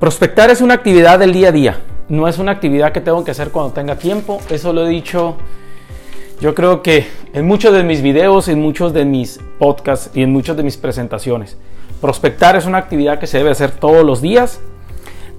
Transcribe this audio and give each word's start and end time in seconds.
Prospectar 0.00 0.50
es 0.50 0.62
una 0.62 0.74
actividad 0.74 1.18
del 1.18 1.32
día 1.34 1.50
a 1.50 1.52
día, 1.52 1.80
no 2.08 2.26
es 2.26 2.38
una 2.38 2.52
actividad 2.52 2.90
que 2.90 3.02
tengo 3.02 3.22
que 3.22 3.30
hacer 3.32 3.50
cuando 3.50 3.74
tenga 3.74 3.96
tiempo, 3.96 4.40
eso 4.48 4.72
lo 4.72 4.86
he 4.86 4.88
dicho 4.88 5.36
yo 6.40 6.54
creo 6.54 6.82
que 6.82 7.06
en 7.34 7.46
muchos 7.46 7.74
de 7.74 7.82
mis 7.82 8.00
videos, 8.00 8.48
en 8.48 8.62
muchos 8.62 8.94
de 8.94 9.04
mis 9.04 9.38
podcasts 9.58 10.10
y 10.14 10.22
en 10.22 10.32
muchas 10.32 10.56
de 10.56 10.62
mis 10.62 10.78
presentaciones, 10.78 11.58
prospectar 12.00 12.56
es 12.56 12.64
una 12.64 12.78
actividad 12.78 13.18
que 13.18 13.26
se 13.26 13.36
debe 13.36 13.50
hacer 13.50 13.72
todos 13.72 14.02
los 14.02 14.22
días. 14.22 14.60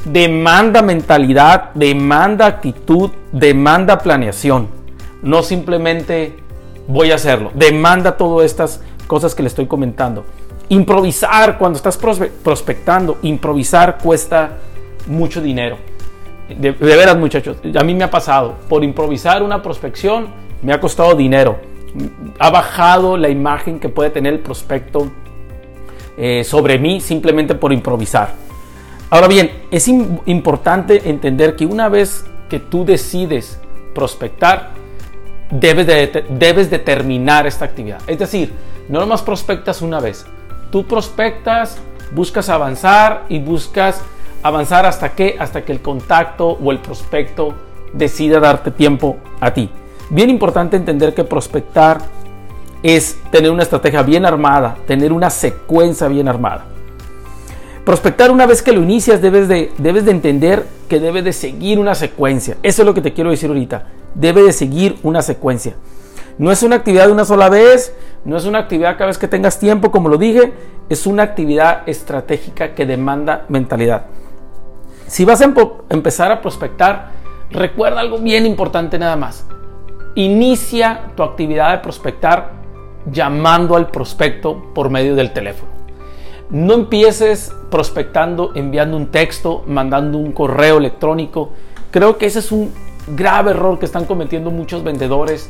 Demanda 0.06 0.84
mentalidad, 0.84 1.72
demanda 1.74 2.46
actitud, 2.46 3.10
demanda 3.32 3.98
planeación. 3.98 4.68
No 5.24 5.42
simplemente 5.42 6.36
voy 6.88 7.12
a 7.12 7.16
hacerlo, 7.16 7.50
demanda 7.56 8.16
todas 8.16 8.46
estas 8.46 8.82
cosas 9.08 9.34
que 9.34 9.42
le 9.42 9.48
estoy 9.48 9.66
comentando. 9.66 10.24
Improvisar 10.72 11.58
cuando 11.58 11.76
estás 11.76 11.98
prospectando, 11.98 13.18
improvisar 13.24 13.98
cuesta 13.98 14.60
mucho 15.06 15.42
dinero. 15.42 15.78
De, 16.48 16.72
veras 16.72 17.18
muchachos, 17.18 17.58
a 17.78 17.84
mí 17.84 17.94
me 17.94 18.06
ha 18.06 18.10
pasado, 18.10 18.56
por 18.70 18.82
improvisar 18.82 19.44
una 19.44 19.62
prospección, 19.62 20.30
me 20.62 20.72
ha 20.72 20.80
costado 20.80 21.14
dinero, 21.14 21.60
ha 22.40 22.50
bajado 22.50 23.18
la 23.18 23.28
imagen 23.28 23.82
que 23.82 23.90
puede 23.90 24.12
tener 24.12 24.32
el 24.32 24.40
prospecto 24.40 25.12
eh, 26.18 26.46
sobre 26.46 26.80
mí 26.80 27.02
simplemente 27.02 27.54
por 27.54 27.74
improvisar. 27.74 28.34
Ahora 29.10 29.28
bien, 29.28 29.52
es 29.72 29.90
importante 29.90 31.10
entender 31.10 31.58
que 31.58 31.66
una 31.66 31.90
vez 31.90 32.24
que 32.50 32.60
tú 32.60 32.86
decides 32.86 33.60
prospectar, 33.94 34.70
debes 35.50 35.86
de, 35.86 36.24
debes 36.30 36.70
de 36.70 36.80
terminar 36.80 37.46
esta 37.46 37.66
actividad. 37.66 38.00
Es 38.08 38.20
decir, 38.20 38.54
no 38.88 39.02
nomás 39.02 39.22
prospectas 39.22 39.82
una 39.82 40.00
vez, 40.00 40.26
tú 40.72 40.86
prospectas, 40.86 41.78
buscas 42.12 42.50
avanzar 42.50 43.26
y 43.30 43.40
buscas 43.40 44.02
avanzar 44.42 44.86
hasta 44.86 45.10
que, 45.10 45.36
hasta 45.40 45.64
que 45.64 45.72
el 45.72 45.82
contacto 45.82 46.48
o 46.48 46.72
el 46.72 46.80
prospecto 46.80 47.54
decida 47.94 48.40
darte 48.40 48.72
tiempo 48.72 49.18
a 49.40 49.54
ti. 49.54 49.70
Bien 50.10 50.30
importante 50.30 50.78
entender 50.78 51.14
que 51.14 51.24
prospectar 51.24 52.00
es 52.84 53.20
tener 53.30 53.52
una 53.52 53.64
estrategia 53.64 54.02
bien 54.02 54.26
armada, 54.26 54.78
tener 54.88 55.14
una 55.14 55.30
secuencia 55.30 56.08
bien 56.08 56.28
armada. 56.28 56.66
Prospectar 57.86 58.32
una 58.32 58.46
vez 58.46 58.62
que 58.62 58.72
lo 58.72 58.82
inicias 58.82 59.22
debes 59.22 59.48
de, 59.48 59.72
debes 59.78 60.06
de 60.06 60.12
entender 60.12 60.66
que 60.88 61.00
debe 61.00 61.22
de 61.22 61.34
seguir 61.34 61.80
una 61.80 61.96
secuencia. 61.96 62.58
Eso 62.64 62.82
es 62.82 62.86
lo 62.86 62.94
que 62.94 63.02
te 63.02 63.14
quiero 63.14 63.32
decir 63.32 63.50
ahorita. 63.50 63.88
Debe 64.16 64.44
de 64.44 64.54
seguir 64.54 64.98
una 65.04 65.22
secuencia. 65.22 65.76
No 66.38 66.52
es 66.52 66.64
una 66.64 66.78
actividad 66.78 67.08
de 67.08 67.12
una 67.12 67.26
sola 67.26 67.50
vez, 67.50 67.96
no 68.26 68.38
es 68.38 68.46
una 68.46 68.60
actividad 68.60 68.94
cada 68.94 69.08
vez 69.08 69.18
que 69.18 69.28
tengas 69.28 69.60
tiempo, 69.60 69.92
como 69.92 70.10
lo 70.10 70.18
dije, 70.18 70.54
es 70.90 71.06
una 71.06 71.24
actividad 71.24 71.88
estratégica 71.88 72.74
que 72.74 72.86
demanda 72.86 73.46
mentalidad. 73.50 74.06
Si 75.08 75.26
vas 75.26 75.42
a 75.42 75.54
empezar 75.90 76.32
a 76.32 76.42
prospectar, 76.42 77.12
recuerda 77.50 78.00
algo 78.00 78.18
bien 78.18 78.46
importante 78.46 78.98
nada 78.98 79.16
más. 79.16 79.46
Inicia 80.16 81.12
tu 81.16 81.24
actividad 81.24 81.72
de 81.72 81.78
prospectar 81.80 82.52
llamando 83.12 83.76
al 83.76 83.90
prospecto 83.90 84.72
por 84.74 84.90
medio 84.90 85.16
del 85.16 85.34
teléfono. 85.34 85.72
No 86.50 86.74
empieces 86.74 87.54
prospectando 87.70 88.52
enviando 88.56 88.98
un 88.98 89.08
texto, 89.08 89.64
mandando 89.68 90.18
un 90.18 90.34
correo 90.34 90.78
electrónico. 90.78 91.52
Creo 91.92 92.18
que 92.18 92.26
ese 92.26 92.40
es 92.40 92.52
un 92.52 92.74
grave 93.08 93.52
error 93.52 93.80
que 93.80 93.86
están 93.86 94.06
cometiendo 94.06 94.52
muchos 94.52 94.84
vendedores 94.84 95.50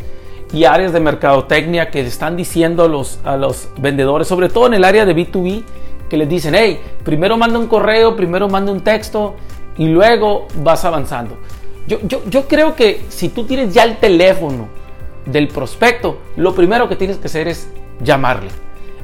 y 0.54 0.66
áreas 0.66 0.92
de 0.92 1.00
mercadotecnia 1.00 1.90
que 1.90 2.02
están 2.02 2.36
diciendo 2.36 2.84
a 3.24 3.38
los, 3.38 3.70
vendedores, 3.78 4.28
sobre 4.28 4.50
todo 4.50 4.68
en 4.68 4.74
el 4.74 4.84
área 4.84 5.06
de 5.06 5.16
B2B, 5.16 5.64
que 6.10 6.18
les 6.18 6.28
dicen, 6.28 6.56
hey, 6.56 6.80
primero 7.04 7.38
manda 7.38 7.58
un 7.58 7.68
correo, 7.68 8.16
primero 8.16 8.50
manda 8.50 8.72
un 8.72 8.82
texto 8.82 9.36
y 9.78 9.88
luego 9.88 10.48
vas 10.58 10.84
avanzando. 10.84 11.38
Yo, 11.88 12.48
creo 12.48 12.76
que 12.76 13.02
si 13.10 13.30
tú 13.30 13.46
tienes 13.46 13.74
ya 13.74 13.84
el 13.84 13.98
teléfono 13.98 14.68
del 15.26 15.48
prospecto, 15.48 16.20
lo 16.36 16.54
primero 16.54 16.88
que 16.88 16.96
tienes 16.96 17.18
que 17.18 17.28
hacer 17.28 17.48
es 17.48 17.68
llamarle. 18.02 18.50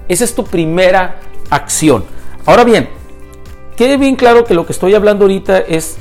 Esa 0.07 0.23
es 0.23 0.35
tu 0.35 0.43
primera 0.43 1.19
acción. 1.49 2.05
Ahora 2.45 2.63
bien, 2.63 2.89
quede 3.75 3.97
bien 3.97 4.15
claro 4.15 4.43
que 4.45 4.53
lo 4.53 4.65
que 4.65 4.73
estoy 4.73 4.93
hablando 4.93 5.25
ahorita 5.25 5.59
es 5.59 5.97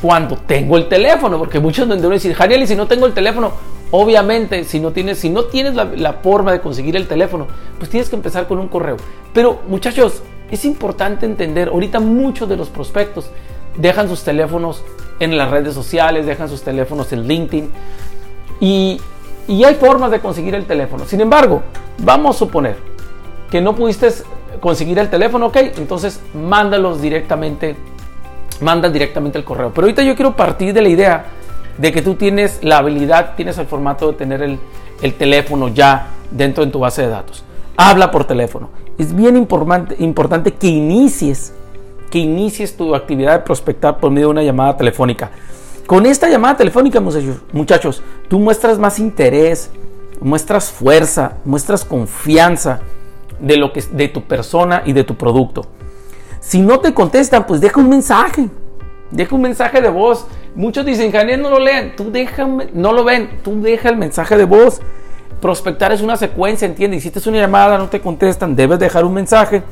cuando 0.00 0.36
tengo 0.36 0.76
el 0.76 0.88
teléfono, 0.88 1.38
porque 1.38 1.60
muchos 1.60 1.86
vendedores 1.88 2.22
dicen, 2.22 2.36
Janiel, 2.36 2.62
y 2.62 2.66
si 2.66 2.76
no 2.76 2.86
tengo 2.86 3.06
el 3.06 3.12
teléfono, 3.12 3.52
obviamente, 3.90 4.64
si 4.64 4.80
no 4.80 4.92
tienes, 4.92 5.18
si 5.18 5.30
no 5.30 5.44
tienes 5.44 5.74
la, 5.74 6.12
forma 6.14 6.52
de 6.52 6.60
conseguir 6.60 6.96
el 6.96 7.08
teléfono, 7.08 7.46
pues 7.78 7.90
tienes 7.90 8.08
que 8.08 8.16
empezar 8.16 8.46
con 8.46 8.58
un 8.58 8.68
correo. 8.68 8.96
Pero 9.32 9.60
muchachos, 9.68 10.22
es 10.50 10.64
importante 10.64 11.26
entender, 11.26 11.68
ahorita 11.68 12.00
muchos 12.00 12.48
de 12.48 12.56
los 12.56 12.68
prospectos 12.68 13.30
dejan 13.76 14.08
sus 14.08 14.22
teléfonos 14.22 14.82
en 15.20 15.36
las 15.36 15.50
redes 15.50 15.74
sociales, 15.74 16.26
dejan 16.26 16.48
sus 16.48 16.62
teléfonos 16.62 17.12
en 17.12 17.26
LinkedIn 17.26 17.70
y, 18.60 19.00
hay 19.48 19.74
formas 19.74 20.12
de 20.12 20.20
conseguir 20.20 20.54
el 20.54 20.64
teléfono. 20.64 21.04
Sin 21.04 21.20
embargo, 21.20 21.62
vamos 21.98 22.36
a 22.36 22.38
suponer 22.38 22.76
que 23.50 23.60
no 23.60 23.74
pudiste 23.74 24.08
conseguir 24.60 24.98
el 25.00 25.10
teléfono, 25.10 25.46
ok, 25.46 25.56
entonces 25.76 26.20
mándalos 26.34 27.02
directamente, 27.02 27.74
manda 28.60 28.88
directamente 28.88 29.38
el 29.38 29.44
correo. 29.44 29.72
Pero 29.74 29.86
ahorita 29.86 30.02
yo 30.02 30.14
quiero 30.14 30.36
partir 30.36 30.72
de 30.72 30.82
la 30.82 30.88
idea 30.88 31.24
de 31.78 31.92
que 31.92 32.02
tú 32.02 32.14
tienes 32.14 32.60
la 32.62 32.78
habilidad, 32.78 33.34
tienes 33.36 33.58
el 33.58 33.66
formato 33.66 34.10
de 34.10 34.18
tener 34.18 34.42
el, 34.42 34.58
el 35.02 35.14
teléfono 35.14 35.68
ya 35.68 36.08
dentro 36.30 36.64
de 36.64 36.70
tu 36.70 36.78
base 36.78 37.02
de 37.02 37.08
datos. 37.08 37.44
Habla 37.76 38.10
por 38.10 38.24
teléfono. 38.24 38.70
Es 38.98 39.14
bien 39.14 39.36
importante, 39.36 39.96
importante 39.98 40.52
que 40.52 40.66
inicies 40.66 41.54
que 42.10 42.18
inicies 42.18 42.76
tu 42.76 42.94
actividad 42.94 43.38
de 43.38 43.44
prospectar 43.44 43.98
por 43.98 44.10
medio 44.10 44.26
de 44.26 44.32
una 44.32 44.42
llamada 44.42 44.76
telefónica. 44.76 45.30
Con 45.86 46.06
esta 46.06 46.28
llamada 46.28 46.56
telefónica, 46.56 47.00
muchachos, 47.52 48.02
tú 48.28 48.38
muestras 48.38 48.78
más 48.78 48.98
interés, 48.98 49.70
muestras 50.20 50.70
fuerza, 50.70 51.36
muestras 51.44 51.84
confianza 51.84 52.80
de, 53.40 53.56
lo 53.56 53.72
que, 53.72 53.82
de 53.82 54.08
tu 54.08 54.24
persona 54.24 54.82
y 54.84 54.92
de 54.92 55.04
tu 55.04 55.16
producto. 55.16 55.66
Si 56.40 56.60
no 56.60 56.80
te 56.80 56.92
contestan, 56.92 57.46
pues 57.46 57.60
deja 57.60 57.80
un 57.80 57.88
mensaje. 57.88 58.48
Deja 59.10 59.34
un 59.34 59.42
mensaje 59.42 59.80
de 59.80 59.88
voz. 59.88 60.26
Muchos 60.54 60.84
dicen, 60.84 61.12
Janel, 61.12 61.42
no 61.42 61.50
lo 61.50 61.58
lean. 61.58 61.94
Tú 61.96 62.10
déjame, 62.10 62.68
no 62.72 62.92
lo 62.92 63.04
ven. 63.04 63.40
Tú 63.42 63.60
deja 63.60 63.88
el 63.88 63.96
mensaje 63.96 64.36
de 64.36 64.44
voz. 64.44 64.80
Prospectar 65.40 65.92
es 65.92 66.02
una 66.02 66.16
secuencia, 66.16 66.66
¿entiendes? 66.66 67.04
Hiciste 67.04 67.28
una 67.28 67.38
llamada, 67.38 67.78
no 67.78 67.88
te 67.88 68.00
contestan, 68.00 68.54
debes 68.54 68.78
dejar 68.78 69.04
un 69.04 69.14
mensaje 69.14 69.62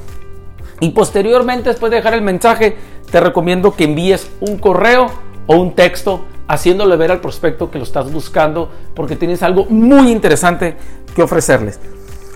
y 0.80 0.90
posteriormente, 0.90 1.70
después 1.70 1.90
de 1.90 1.96
dejar 1.96 2.14
el 2.14 2.22
mensaje, 2.22 2.76
te 3.10 3.20
recomiendo 3.20 3.74
que 3.74 3.84
envíes 3.84 4.30
un 4.40 4.58
correo 4.58 5.10
o 5.46 5.56
un 5.56 5.74
texto 5.74 6.24
haciéndole 6.46 6.96
ver 6.96 7.10
al 7.10 7.20
prospecto 7.20 7.70
que 7.70 7.78
lo 7.78 7.84
estás 7.84 8.10
buscando 8.12 8.70
porque 8.94 9.16
tienes 9.16 9.42
algo 9.42 9.66
muy 9.66 10.10
interesante 10.10 10.76
que 11.14 11.22
ofrecerles. 11.22 11.80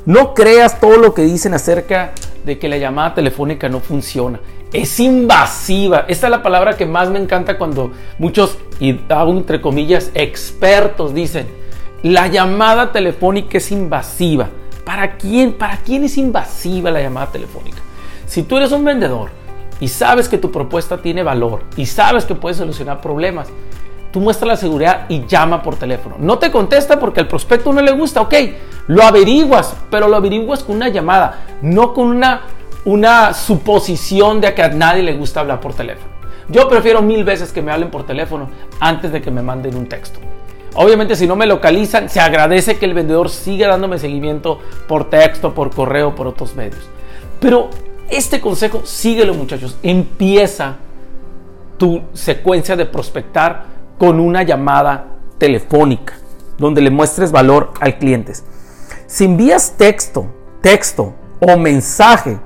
No 0.07 0.35
creas 0.35 0.81
todo 0.81 0.97
lo 0.97 1.15
que 1.15 1.23
dicen 1.23 1.55
acerca 1.55 2.13
de 2.45 2.59
que 2.59 2.69
la 2.69 2.79
llamada 2.79 3.15
telefónica 3.15 3.69
no 3.69 3.81
funciona. 3.81 4.41
Es 4.73 4.99
invasiva. 5.01 6.05
Esta 6.09 6.27
es 6.27 6.31
la 6.31 6.43
palabra 6.43 6.77
que 6.77 6.87
más 6.87 7.11
me 7.11 7.19
encanta 7.19 7.59
cuando 7.59 7.93
muchos, 8.19 8.59
y 8.81 9.01
hago 9.09 9.33
entre 9.33 9.61
comillas, 9.61 10.11
expertos 10.15 11.15
dicen, 11.15 11.47
la 12.03 12.27
llamada 12.27 12.91
telefónica 12.93 13.59
es 13.59 13.71
invasiva. 13.71 14.49
¿Para 14.85 15.17
quién? 15.17 15.53
¿Para 15.53 15.77
quién 15.79 16.05
es 16.05 16.19
invasiva 16.19 16.91
la 16.91 17.01
llamada 17.01 17.31
telefónica? 17.31 17.79
Si 18.27 18.43
tú 18.43 18.57
eres 18.57 18.73
un 18.73 18.85
vendedor 18.85 19.31
y 19.79 19.89
sabes 19.89 20.29
que 20.29 20.39
tu 20.39 20.51
propuesta 20.51 20.99
tiene 20.99 21.23
valor 21.23 21.63
y 21.77 21.87
sabes 21.87 22.25
que 22.25 22.35
puedes 22.35 22.59
solucionar 22.59 23.01
problemas, 23.01 23.49
tú 24.13 24.21
muestras 24.21 24.49
la 24.49 24.57
seguridad 24.57 25.07
y 25.09 25.27
llama 25.27 25.63
por 25.63 25.77
teléfono. 25.77 26.17
No 26.19 26.39
te 26.39 26.53
contesta 26.53 27.01
porque 27.01 27.21
al 27.21 27.27
prospecto 27.27 27.73
no 27.73 27.81
le 27.81 27.93
gusta, 27.93 28.21
ok, 28.21 28.35
lo 28.87 29.03
averiguas, 29.03 29.75
pero 29.91 30.07
lo 30.07 30.17
averiguas 30.17 30.63
con 30.63 30.77
una 30.77 30.91
llamada, 30.91 31.41
no 31.63 31.95
con 31.95 32.09
una, 32.09 32.43
una 32.85 33.33
suposición 33.33 34.41
de 34.41 34.55
que 34.55 34.63
a 34.63 34.69
nadie 34.69 35.03
le 35.03 35.15
gusta 35.15 35.41
hablar 35.41 35.61
por 35.61 35.75
teléfono. 35.75 36.13
Yo 36.49 36.69
prefiero 36.69 37.01
mil 37.01 37.25
veces 37.25 37.53
que 37.53 37.63
me 37.63 37.73
hablen 37.73 37.91
por 37.91 38.05
teléfono 38.05 38.51
antes 38.79 39.11
de 39.13 39.23
que 39.23 39.31
me 39.31 39.43
manden 39.43 39.77
un 39.77 39.89
texto. 39.89 40.21
Obviamente 40.75 41.17
si 41.17 41.27
no 41.27 41.37
me 41.37 41.47
localizan, 41.47 42.09
se 42.09 42.21
agradece 42.21 42.77
que 42.79 42.85
el 42.85 42.95
vendedor 42.95 43.31
siga 43.31 43.69
dándome 43.69 43.99
seguimiento 43.99 44.59
por 44.89 45.09
texto, 45.09 45.55
por 45.55 45.75
correo, 45.75 46.15
por 46.15 46.27
otros 46.27 46.55
medios. 46.55 46.89
Pero 47.41 47.71
este 48.09 48.41
consejo, 48.41 48.83
síguelo 48.85 49.35
muchachos. 49.35 49.77
Empieza 49.83 50.77
tu 51.79 52.03
secuencia 52.13 52.77
de 52.77 52.87
prospectar 52.87 53.72
con 54.03 54.19
una 54.19 54.43
llamada 54.43 55.07
telefónica 55.39 56.15
donde 56.59 56.81
le 56.81 56.91
muestres 56.91 57.31
valor 57.31 57.71
al 57.79 57.99
cliente. 57.99 58.33
Si 59.07 59.27
envías 59.27 59.77
texto, 59.79 60.27
texto 60.61 61.15
o 61.39 61.57
mensaje 61.57 62.41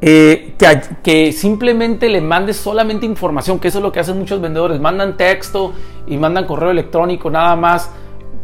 eh, 0.00 0.54
que, 0.56 0.80
que, 1.02 1.32
simplemente 1.32 2.08
le 2.08 2.22
mandes 2.22 2.56
solamente 2.56 3.04
información, 3.04 3.58
que 3.58 3.68
eso 3.68 3.80
es 3.80 3.82
lo 3.82 3.92
que 3.92 4.00
hacen 4.00 4.18
muchos 4.18 4.40
vendedores, 4.40 4.80
mandan 4.80 5.18
texto 5.18 5.74
y 6.06 6.16
mandan 6.16 6.46
correo 6.46 6.70
electrónico 6.70 7.28
nada 7.28 7.54
más 7.54 7.90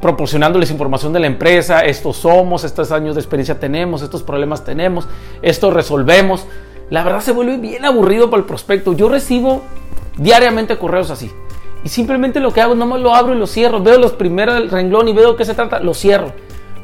proporcionándoles 0.02 0.70
información 0.70 1.14
de 1.14 1.20
la 1.20 1.28
empresa, 1.28 1.80
estos 1.80 2.18
somos, 2.18 2.64
estos 2.64 2.92
años 2.92 3.14
de 3.14 3.22
experiencia 3.22 3.58
tenemos, 3.58 4.02
estos 4.02 4.22
problemas 4.22 4.66
tenemos, 4.66 5.08
esto 5.40 5.70
resolvemos. 5.70 6.46
la 6.90 7.04
verdad 7.04 7.20
se 7.20 7.32
vuelve 7.32 7.56
bien 7.56 7.86
aburrido 7.86 8.28
para 8.28 8.42
el 8.42 8.46
prospecto. 8.46 8.92
Yo 8.92 9.08
recibo 9.08 9.62
diariamente 10.18 10.76
correos 10.76 11.10
así. 11.10 11.30
Y 11.84 11.88
simplemente 11.88 12.40
lo 12.40 12.52
que 12.52 12.60
hago, 12.60 12.74
nomás 12.74 13.00
lo 13.00 13.14
abro 13.14 13.34
y 13.34 13.38
lo 13.38 13.46
cierro. 13.46 13.82
Veo 13.82 13.98
los 13.98 14.12
primeros 14.12 14.54
del 14.54 14.70
renglón 14.70 15.08
y 15.08 15.12
veo 15.12 15.32
de 15.32 15.36
qué 15.36 15.44
se 15.44 15.54
trata, 15.54 15.80
lo 15.80 15.94
cierro. 15.94 16.32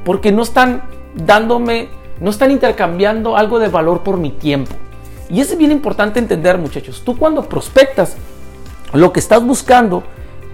Porque 0.04 0.32
no 0.32 0.42
están 0.42 0.82
dándome, 1.14 1.88
no 2.20 2.30
están 2.30 2.50
intercambiando 2.50 3.36
algo 3.36 3.58
de 3.58 3.68
valor 3.68 4.02
por 4.02 4.16
mi 4.16 4.30
tiempo. 4.30 4.74
Y 5.28 5.40
es 5.40 5.56
bien 5.58 5.72
importante 5.72 6.18
entender, 6.18 6.56
muchachos. 6.58 7.02
Tú 7.04 7.18
cuando 7.18 7.42
prospectas, 7.48 8.16
lo 8.92 9.12
que 9.12 9.20
estás 9.20 9.44
buscando 9.44 10.02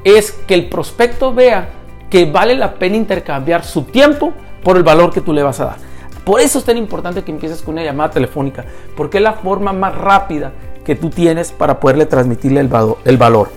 es 0.05 0.33
que 0.33 0.55
el 0.55 0.69
prospecto 0.69 1.33
vea 1.33 1.71
que 2.11 2.31
vale 2.31 2.55
la 2.55 2.75
pena 2.75 2.97
intercambiar 2.97 3.65
su 3.65 3.85
tiempo 3.85 4.33
por 4.63 4.77
el 4.77 4.83
valor 4.83 5.13
que 5.13 5.21
tú 5.21 5.33
le 5.33 5.43
vas 5.43 5.61
a 5.61 5.65
dar. 5.67 5.77
Por 6.25 6.41
eso 6.41 6.59
es 6.59 6.65
tan 6.65 6.77
importante 6.77 7.23
que 7.23 7.33
empieces 7.33 7.63
con 7.63 7.75
una 7.75 7.85
llamada 7.85 8.11
telefónica, 8.11 8.65
porque 8.97 9.19
es 9.19 9.25
la 9.25 9.33
forma 9.33 9.73
más 9.73 9.97
rápida 9.97 10.53
que 10.85 10.95
tú 10.95 11.11
tienes 11.11 11.53
para 11.53 11.81
poderle 11.81 12.07
transmitirle 12.07 12.61
el, 12.61 12.69
valor. 13.17 13.51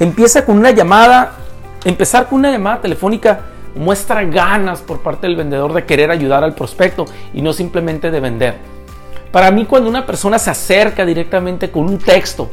Empieza 0.00 0.44
con 0.44 0.58
una 0.58 0.70
llamada, 0.70 1.32
empezar 1.84 2.28
con 2.28 2.38
una 2.38 2.52
llamada 2.52 2.80
telefónica 2.80 3.40
muestra 3.74 4.24
ganas 4.24 4.80
por 4.80 5.00
parte 5.00 5.26
del 5.26 5.36
vendedor 5.36 5.72
de 5.72 5.84
querer 5.84 6.10
ayudar 6.10 6.44
al 6.44 6.54
prospecto 6.54 7.04
y 7.34 7.42
no 7.42 7.52
simplemente 7.52 8.10
de 8.10 8.20
vender. 8.20 8.56
Para 9.32 9.50
mí 9.50 9.66
cuando 9.66 9.88
una 9.88 10.06
persona 10.06 10.38
se 10.38 10.50
acerca 10.50 11.04
directamente 11.04 11.70
con 11.70 11.84
un 11.84 11.98
texto 11.98 12.48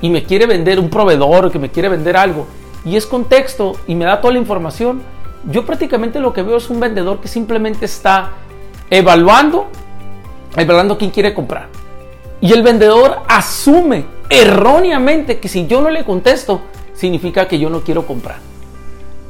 y 0.00 0.10
me 0.10 0.24
quiere 0.24 0.46
vender 0.46 0.78
un 0.78 0.90
proveedor 0.90 1.46
o 1.46 1.50
que 1.50 1.58
me 1.58 1.70
quiere 1.70 1.88
vender 1.88 2.16
algo 2.16 2.46
y 2.84 2.96
es 2.96 3.06
con 3.06 3.24
texto 3.24 3.76
y 3.86 3.94
me 3.94 4.04
da 4.04 4.20
toda 4.20 4.34
la 4.34 4.38
información, 4.38 5.02
yo 5.50 5.64
prácticamente 5.64 6.20
lo 6.20 6.32
que 6.32 6.42
veo 6.42 6.58
es 6.58 6.68
un 6.68 6.80
vendedor 6.80 7.20
que 7.20 7.28
simplemente 7.28 7.86
está 7.86 8.32
evaluando, 8.90 9.68
evaluando 10.56 10.98
quién 10.98 11.10
quiere 11.10 11.32
comprar. 11.32 11.68
Y 12.40 12.52
el 12.52 12.62
vendedor 12.62 13.22
asume 13.26 14.04
erróneamente 14.30 15.38
que 15.38 15.48
si 15.48 15.66
yo 15.66 15.80
no 15.80 15.90
le 15.90 16.04
contesto, 16.04 16.60
significa 16.94 17.48
que 17.48 17.58
yo 17.58 17.70
no 17.70 17.80
quiero 17.80 18.06
comprar. 18.06 18.38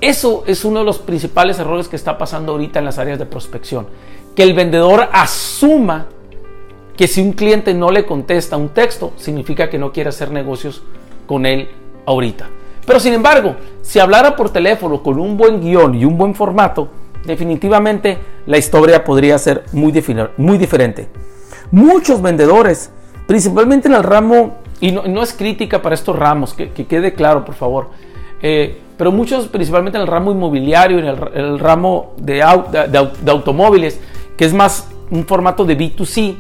Eso 0.00 0.44
es 0.46 0.64
uno 0.64 0.81
de 0.81 0.85
los 0.85 0.99
principales 0.99 1.58
errores 1.58 1.88
que 1.88 1.96
está 1.96 2.19
pasando 2.19 2.52
ahorita 2.52 2.79
en 2.79 2.85
las 2.85 2.99
áreas 2.99 3.19
de 3.19 3.26
prospección. 3.26 3.87
Que 4.37 4.43
el 4.43 4.52
vendedor 4.52 5.08
asuma 5.12 6.06
que 6.96 7.08
si 7.08 7.23
un 7.23 7.32
cliente 7.32 7.75
no 7.75 7.91
le 7.91 8.05
contesta 8.05 8.56
un 8.56 8.69
texto, 8.69 9.12
significa 9.17 9.70
que 9.70 9.79
no 9.79 9.93
quiere 9.93 10.11
hacer 10.11 10.31
negocios 10.31 10.82
con 11.26 11.46
él 11.46 11.69
ahorita. 12.06 12.49
Pero 12.87 13.00
sin 13.00 13.14
embargo, 13.14 13.56
si 13.82 13.99
hablara 13.99 14.37
por 14.37 14.50
teléfono 14.50 15.02
con 15.02 15.19
un 15.19 15.37
buen 15.37 15.61
guion 15.61 15.94
y 15.94 16.05
un 16.05 16.19
buen 16.19 16.35
formato, 16.35 16.88
definitivamente 17.25 18.19
la 18.46 18.58
historia 18.58 19.05
podría 19.05 19.38
ser 19.38 19.64
muy, 19.73 19.93
muy 20.37 20.58
diferente. 20.58 21.08
Muchos 21.70 22.20
vendedores, 22.20 22.91
principalmente 23.26 23.88
en 23.88 23.94
el 23.94 24.02
ramo, 24.02 24.58
y 24.84 24.92
no, 24.92 25.22
es 25.22 25.32
crítica 25.32 25.81
para 25.81 25.94
estos 25.94 26.14
ramos, 26.14 26.52
que, 26.52 26.69
quede 26.69 27.14
claro 27.14 27.42
por 27.42 27.54
favor, 27.54 27.88
eh, 28.42 28.82
pero 28.98 29.10
muchos, 29.10 29.48
principalmente 29.48 29.96
en 29.96 30.02
el 30.02 30.06
ramo 30.06 30.31
inmobiliario, 30.31 30.98
en 30.98 31.06
el, 31.06 31.58
ramo 31.58 32.12
de, 32.19 32.34
de, 32.34 33.31
automóviles, 33.31 33.98
que 34.36 34.44
es 34.44 34.52
más 34.52 34.90
un 35.10 35.25
formato 35.25 35.64
de 35.64 35.78
B2C, 35.78 36.36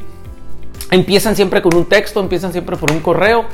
empiezan 0.90 1.34
siempre 1.34 1.62
con 1.62 1.74
un 1.74 1.86
texto, 1.86 2.20
empiezan 2.20 2.52
siempre 2.52 2.76
por 2.76 2.92
un 2.92 3.00
correo 3.00 3.46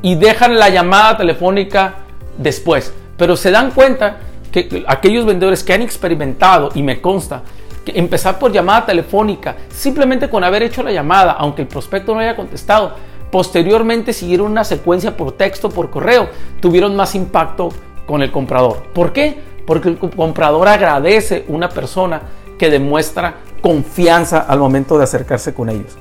y 0.00 0.14
dejan 0.14 0.58
la 0.58 0.70
llamada 0.70 1.18
telefónica 1.18 1.96
después. 2.38 2.94
Pero 3.18 3.36
se 3.36 3.50
dan 3.50 3.72
cuenta 3.72 4.20
que 4.50 4.84
aquellos 4.88 5.26
vendedores 5.26 5.62
que 5.62 5.74
han 5.74 5.82
experimentado, 5.82 6.70
y 6.74 6.82
me 6.82 7.02
consta, 7.02 7.42
que 7.84 7.92
empezar 7.98 8.38
por 8.38 8.52
llamada 8.52 8.86
telefónica, 8.86 9.56
simplemente 9.68 10.30
con 10.30 10.42
haber 10.44 10.62
hecho 10.62 10.82
la 10.82 10.92
llamada, 10.92 11.32
aunque 11.32 11.60
el 11.60 11.68
prospecto 11.68 12.14
no 12.14 12.20
haya 12.20 12.34
contestado, 12.34 12.94
posteriormente 13.30 14.12
siguieron 14.12 14.50
una 14.50 14.64
secuencia 14.64 15.16
por 15.16 15.32
texto, 15.32 15.68
por 15.70 15.90
correo, 15.90 16.28
tuvieron 16.60 16.96
más 16.96 17.14
impacto 17.14 17.70
con 18.06 18.22
el 18.22 18.30
comprador. 18.30 18.84
¿Por 18.92 19.12
qué? 19.12 19.38
Porque 19.66 19.88
el 19.88 19.98
comprador 19.98 20.68
agradece 20.68 21.44
una 21.48 21.68
persona 21.68 22.22
que 22.58 22.70
demuestra 22.70 23.36
confianza 23.60 24.40
al 24.40 24.58
momento 24.58 24.98
de 24.98 25.04
acercarse 25.04 25.54
con 25.54 25.68
ellos. 25.68 25.96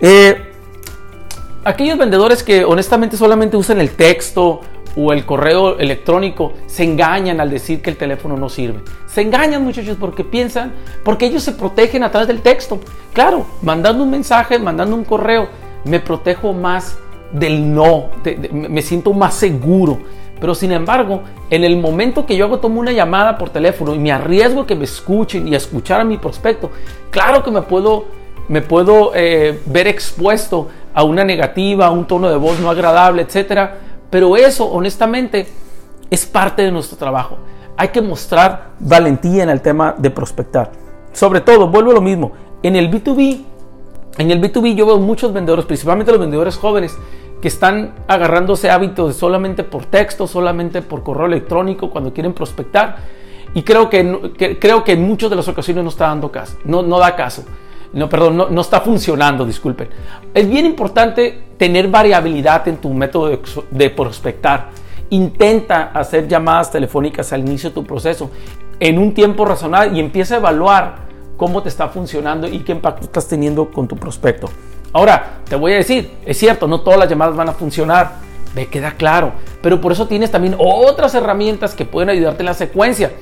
Eh, 0.00 0.52
aquellos 1.64 1.98
vendedores 1.98 2.42
que 2.42 2.64
honestamente 2.64 3.16
solamente 3.16 3.56
usan 3.56 3.80
el 3.80 3.90
texto 3.90 4.60
o 4.96 5.12
el 5.12 5.26
correo 5.26 5.78
electrónico 5.78 6.54
se 6.66 6.84
engañan 6.84 7.40
al 7.40 7.50
decir 7.50 7.82
que 7.82 7.90
el 7.90 7.96
teléfono 7.96 8.36
no 8.36 8.48
sirve. 8.48 8.80
Se 9.06 9.20
engañan 9.20 9.62
muchachos 9.62 9.96
porque 10.00 10.24
piensan, 10.24 10.72
porque 11.04 11.26
ellos 11.26 11.42
se 11.42 11.52
protegen 11.52 12.02
a 12.02 12.10
través 12.10 12.28
del 12.28 12.40
texto. 12.40 12.80
Claro, 13.12 13.46
mandando 13.62 14.04
un 14.04 14.10
mensaje, 14.10 14.58
mandando 14.58 14.96
un 14.96 15.04
correo, 15.04 15.48
me 15.86 16.00
protejo 16.00 16.52
más 16.52 16.98
del 17.32 17.74
no, 17.74 18.10
me 18.52 18.82
siento 18.82 19.12
más 19.12 19.34
seguro. 19.34 19.98
Pero 20.38 20.54
sin 20.54 20.72
embargo, 20.72 21.22
en 21.48 21.64
el 21.64 21.78
momento 21.78 22.26
que 22.26 22.36
yo 22.36 22.44
hago 22.44 22.58
tomo 22.58 22.78
una 22.78 22.92
llamada 22.92 23.38
por 23.38 23.48
teléfono 23.50 23.94
y 23.94 23.98
me 23.98 24.12
arriesgo 24.12 24.62
a 24.62 24.66
que 24.66 24.74
me 24.74 24.84
escuchen 24.84 25.48
y 25.48 25.54
a 25.54 25.56
escuchar 25.56 26.00
a 26.00 26.04
mi 26.04 26.18
prospecto, 26.18 26.70
claro 27.10 27.42
que 27.42 27.50
me 27.50 27.62
puedo, 27.62 28.04
me 28.48 28.60
puedo 28.60 29.12
eh, 29.14 29.60
ver 29.66 29.86
expuesto 29.86 30.68
a 30.92 31.04
una 31.04 31.24
negativa, 31.24 31.86
a 31.86 31.90
un 31.90 32.06
tono 32.06 32.28
de 32.28 32.36
voz 32.36 32.60
no 32.60 32.68
agradable, 32.68 33.22
etcétera 33.22 33.78
pero 34.10 34.36
eso, 34.36 34.66
honestamente, 34.66 35.46
es 36.10 36.26
parte 36.26 36.62
de 36.62 36.70
nuestro 36.70 36.96
trabajo. 36.96 37.38
Hay 37.76 37.88
que 37.88 38.00
mostrar 38.00 38.70
valentía 38.78 39.42
en 39.42 39.50
el 39.50 39.60
tema 39.60 39.94
de 39.98 40.10
prospectar. 40.10 40.72
Sobre 41.12 41.40
todo, 41.40 41.68
vuelvo 41.68 41.90
a 41.90 41.94
lo 41.94 42.00
mismo, 42.00 42.32
en 42.62 42.76
el 42.76 42.90
B2B, 42.90 43.44
en 44.18 44.30
el 44.30 44.40
B2B 44.40 44.74
yo 44.74 44.86
veo 44.86 44.98
muchos 44.98 45.32
vendedores, 45.32 45.66
principalmente 45.66 46.12
los 46.12 46.20
vendedores 46.20 46.56
jóvenes, 46.56 46.98
que 47.40 47.48
están 47.48 47.94
agarrándose 48.08 48.70
hábitos 48.70 49.16
solamente 49.16 49.62
por 49.62 49.84
texto, 49.86 50.26
solamente 50.26 50.82
por 50.82 51.02
correo 51.02 51.26
electrónico 51.26 51.90
cuando 51.90 52.12
quieren 52.12 52.32
prospectar. 52.32 52.96
Y 53.54 53.62
creo 53.62 53.88
que, 53.88 54.56
creo 54.60 54.84
que 54.84 54.92
en 54.92 55.02
muchas 55.06 55.30
de 55.30 55.36
las 55.36 55.48
ocasiones 55.48 55.82
no 55.84 55.90
está 55.90 56.08
dando 56.08 56.30
caso, 56.30 56.58
no, 56.64 56.82
no 56.82 56.98
da 56.98 57.14
caso. 57.14 57.44
No, 57.92 58.08
perdón, 58.08 58.36
no, 58.36 58.60
está 58.60 58.80
funcionando, 58.80 59.46
disculpen. 59.46 59.88
Es 60.34 60.48
bien 60.48 60.66
importante 60.66 61.44
tener 61.56 61.88
variabilidad 61.88 62.66
en 62.68 62.76
tu 62.76 62.92
método 62.92 63.40
de, 63.70 63.90
prospectar. 63.90 64.68
Intenta 65.08 65.92
hacer 65.94 66.28
llamadas 66.28 66.70
telefónicas 66.70 67.32
al 67.32 67.40
inicio 67.40 67.70
de 67.70 67.74
tu 67.74 67.84
proceso 67.84 68.30
en 68.80 68.98
un 68.98 69.14
tiempo 69.14 69.46
razonable 69.46 69.96
y 69.96 70.00
empieza 70.00 70.34
a 70.34 70.38
evaluar 70.38 71.05
cómo 71.36 71.62
te 71.62 71.68
está 71.68 71.88
funcionando 71.88 72.48
y 72.48 72.60
qué 72.60 72.72
impacto 72.72 73.04
estás 73.04 73.28
teniendo 73.28 73.70
con 73.70 73.86
tu 73.86 73.96
prospecto. 73.96 74.48
Ahora, 74.92 75.40
te 75.48 75.56
voy 75.56 75.72
a 75.72 75.76
decir, 75.76 76.10
es 76.24 76.38
cierto, 76.38 76.66
no 76.66 76.80
todas 76.80 76.98
las 76.98 77.08
llamadas 77.08 77.36
van 77.36 77.48
a 77.48 77.52
funcionar, 77.52 78.12
me 78.54 78.66
queda 78.68 78.92
claro, 78.92 79.32
pero 79.60 79.80
por 79.80 79.92
eso 79.92 80.06
tienes 80.06 80.30
también 80.30 80.56
otras 80.58 81.14
herramientas 81.14 81.74
que 81.74 81.84
pueden 81.84 82.08
ayudarte 82.08 82.42
en 82.42 82.46
la 82.46 82.54
secuencia. 82.54 83.12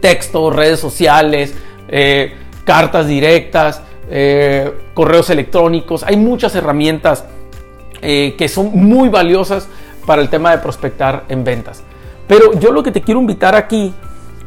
Texto, 0.00 0.50
redes 0.50 0.78
sociales, 0.78 1.54
eh, 1.88 2.34
cartas 2.64 3.06
directas, 3.08 3.82
eh, 4.08 4.72
correos 4.94 5.30
electrónicos. 5.30 6.04
Hay 6.04 6.16
muchas 6.16 6.54
herramientas 6.54 7.24
eh, 8.00 8.34
que 8.38 8.48
son 8.48 8.70
muy 8.72 9.08
valiosas 9.08 9.68
para 10.06 10.22
el 10.22 10.28
tema 10.28 10.52
de 10.52 10.58
prospectar 10.58 11.24
en 11.28 11.42
ventas. 11.42 11.82
Pero 12.28 12.58
yo 12.58 12.70
lo 12.70 12.82
que 12.82 12.92
te 12.92 13.02
quiero 13.02 13.20
invitar 13.20 13.54
aquí 13.54 13.92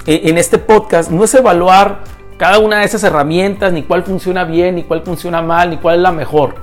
en 0.08 0.38
este 0.38 0.60
podcast 0.60 1.10
no 1.10 1.24
es 1.24 1.34
evaluar 1.34 2.04
cada 2.38 2.60
una 2.60 2.80
de 2.80 2.86
esas 2.86 3.04
herramientas, 3.04 3.72
ni 3.72 3.84
cuál 3.84 4.04
funciona 4.04 4.44
bien, 4.44 4.76
ni 4.76 4.84
cuál 4.84 5.02
funciona 5.04 5.42
mal, 5.42 5.70
ni 5.70 5.78
cuál 5.78 5.96
es 5.96 6.02
la 6.02 6.12
mejor. 6.12 6.56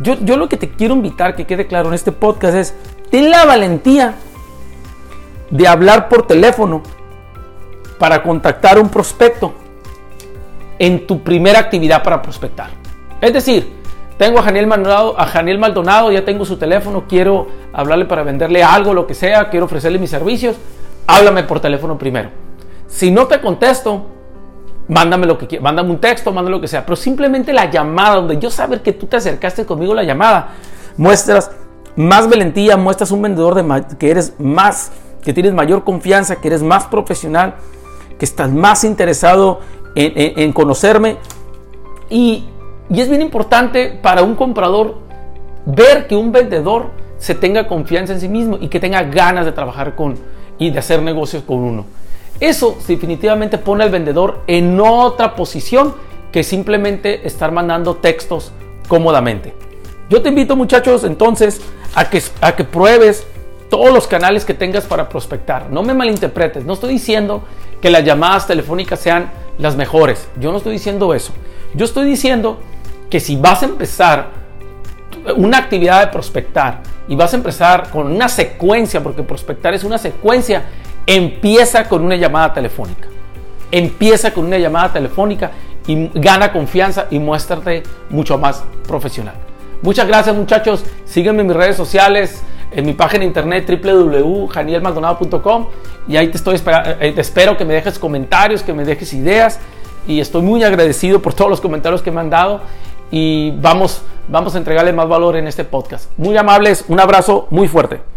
Yo, 0.00 0.14
yo 0.20 0.36
lo 0.36 0.48
que 0.48 0.56
te 0.56 0.70
quiero 0.70 0.94
invitar, 0.94 1.36
que 1.36 1.46
quede 1.46 1.66
claro 1.66 1.88
en 1.88 1.94
este 1.94 2.12
podcast, 2.12 2.56
es 2.56 2.74
ten 3.10 3.30
la 3.30 3.44
valentía 3.44 4.14
de 5.50 5.68
hablar 5.68 6.08
por 6.08 6.26
teléfono 6.26 6.82
para 7.98 8.22
contactar 8.22 8.78
un 8.78 8.88
prospecto 8.88 9.54
en 10.78 11.06
tu 11.06 11.22
primera 11.22 11.60
actividad 11.60 12.02
para 12.02 12.20
prospectar. 12.20 12.70
Es 13.20 13.32
decir, 13.32 13.72
tengo 14.18 14.38
a 14.38 14.42
Janiel 14.42 14.66
Maldonado, 14.66 15.18
a 15.18 15.26
Janiel 15.26 15.58
Maldonado, 15.58 16.10
ya 16.12 16.24
tengo 16.24 16.44
su 16.44 16.56
teléfono, 16.56 17.04
quiero 17.08 17.46
hablarle 17.72 18.04
para 18.04 18.22
venderle 18.22 18.62
algo, 18.62 18.94
lo 18.94 19.06
que 19.06 19.14
sea, 19.14 19.48
quiero 19.50 19.66
ofrecerle 19.66 19.98
mis 19.98 20.10
servicios, 20.10 20.56
háblame 21.06 21.44
por 21.44 21.60
teléfono 21.60 21.98
primero. 21.98 22.30
Si 22.86 23.10
no 23.10 23.26
te 23.26 23.40
contesto, 23.40 24.06
mándame 24.88 25.26
lo 25.26 25.38
que 25.38 25.46
quieras, 25.46 25.62
mándame 25.62 25.90
un 25.90 26.00
texto, 26.00 26.32
mándame 26.32 26.56
lo 26.56 26.60
que 26.60 26.68
sea, 26.68 26.84
pero 26.84 26.96
simplemente 26.96 27.52
la 27.52 27.70
llamada, 27.70 28.16
donde 28.16 28.38
yo 28.38 28.50
saber 28.50 28.82
que 28.82 28.92
tú 28.92 29.06
te 29.06 29.16
acercaste 29.16 29.64
conmigo 29.64 29.94
la 29.94 30.02
llamada, 30.02 30.54
muestras 30.96 31.50
más 31.96 32.28
valentía, 32.28 32.76
muestras 32.76 33.10
un 33.10 33.22
vendedor 33.22 33.54
de 33.54 33.96
que 33.98 34.10
eres 34.10 34.34
más, 34.38 34.92
que 35.22 35.32
tienes 35.32 35.54
mayor 35.54 35.84
confianza, 35.84 36.36
que 36.36 36.48
eres 36.48 36.62
más 36.62 36.84
profesional, 36.84 37.54
que 38.18 38.24
estás 38.24 38.50
más 38.50 38.84
interesado 38.84 39.60
en, 39.94 40.52
conocerme. 40.52 41.16
Y, 42.10 42.46
y 42.90 43.00
es 43.00 43.08
bien 43.08 43.22
importante 43.22 43.98
para 44.02 44.22
un 44.22 44.34
comprador 44.34 44.98
ver 45.66 46.06
que 46.06 46.16
un 46.16 46.32
vendedor 46.32 46.90
se 47.18 47.34
tenga 47.34 47.66
confianza 47.66 48.12
en 48.12 48.20
sí 48.20 48.28
mismo 48.28 48.58
y 48.60 48.68
que 48.68 48.80
tenga 48.80 49.02
ganas 49.04 49.46
de 49.46 49.52
trabajar 49.52 49.94
con 49.96 50.16
y 50.58 50.70
de 50.70 50.78
hacer 50.78 51.00
negocios 51.00 51.42
con 51.42 51.58
uno. 51.58 51.86
Eso 52.40 52.76
definitivamente 52.86 53.58
pone 53.58 53.84
al 53.84 53.90
vendedor 53.90 54.42
en 54.46 54.80
otra 54.80 55.34
posición 55.36 55.94
que 56.32 56.42
simplemente 56.42 57.26
estar 57.26 57.52
mandando 57.52 57.96
textos 57.96 58.52
cómodamente. 58.88 59.54
Yo 60.10 60.20
te 60.20 60.28
invito 60.28 60.56
muchachos 60.56 61.04
entonces 61.04 61.60
a 61.94 62.10
que, 62.10 62.22
a 62.40 62.56
que 62.56 62.64
pruebes 62.64 63.26
todos 63.70 63.92
los 63.92 64.06
canales 64.06 64.44
que 64.44 64.54
tengas 64.54 64.84
para 64.84 65.08
prospectar. 65.08 65.70
No 65.70 65.82
me 65.82 65.94
malinterpretes, 65.94 66.64
no 66.64 66.74
estoy 66.74 66.94
diciendo 66.94 67.42
que 67.80 67.90
las 67.90 68.04
llamadas 68.04 68.46
telefónicas 68.46 69.00
sean 69.00 69.30
las 69.58 69.76
mejores. 69.76 70.28
Yo 70.38 70.50
no 70.50 70.58
estoy 70.58 70.72
diciendo 70.72 71.14
eso. 71.14 71.32
Yo 71.74 71.84
estoy 71.84 72.06
diciendo 72.06 72.58
que 73.10 73.20
si 73.20 73.36
vas 73.36 73.62
a 73.62 73.66
empezar 73.66 74.30
una 75.36 75.58
actividad 75.58 76.00
de 76.00 76.06
prospectar 76.08 76.82
y 77.08 77.16
vas 77.16 77.32
a 77.32 77.36
empezar 77.36 77.90
con 77.90 78.10
una 78.10 78.28
secuencia, 78.28 79.02
porque 79.02 79.22
prospectar 79.22 79.74
es 79.74 79.84
una 79.84 79.98
secuencia, 79.98 80.64
empieza 81.06 81.88
con 81.88 82.04
una 82.04 82.16
llamada 82.16 82.52
telefónica. 82.52 83.08
Empieza 83.70 84.32
con 84.32 84.44
una 84.46 84.58
llamada 84.58 84.92
telefónica 84.92 85.50
y 85.86 86.10
gana 86.14 86.52
confianza 86.52 87.06
y 87.10 87.18
muéstrate 87.18 87.82
mucho 88.10 88.38
más 88.38 88.64
profesional. 88.86 89.34
Muchas 89.82 90.06
gracias 90.06 90.34
muchachos. 90.34 90.84
Sígueme 91.04 91.42
en 91.42 91.48
mis 91.48 91.56
redes 91.56 91.76
sociales, 91.76 92.42
en 92.70 92.86
mi 92.86 92.94
página 92.94 93.24
internet 93.24 93.68
www.janielmaldonado.com 93.68 95.66
y 96.08 96.16
ahí 96.16 96.28
te 96.28 96.36
estoy 96.36 96.60
eh, 97.00 97.12
te 97.14 97.20
espero 97.20 97.56
que 97.56 97.64
me 97.64 97.74
dejes 97.74 97.98
comentarios, 97.98 98.62
que 98.62 98.72
me 98.72 98.84
dejes 98.84 99.12
ideas 99.12 99.60
y 100.06 100.20
estoy 100.20 100.42
muy 100.42 100.62
agradecido 100.64 101.20
por 101.20 101.34
todos 101.34 101.50
los 101.50 101.60
comentarios 101.60 102.02
que 102.02 102.10
me 102.10 102.20
han 102.20 102.30
dado 102.30 102.60
y 103.10 103.52
vamos, 103.52 104.02
vamos 104.28 104.54
a 104.54 104.58
entregarle 104.58 104.92
más 104.92 105.08
valor 105.08 105.36
en 105.36 105.46
este 105.46 105.64
podcast. 105.64 106.10
Muy 106.16 106.36
amables, 106.36 106.84
un 106.88 107.00
abrazo 107.00 107.46
muy 107.50 107.68
fuerte. 107.68 108.13